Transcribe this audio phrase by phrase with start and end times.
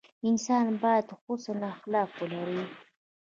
[0.29, 2.61] انسان باید حسن اخلاق ولري.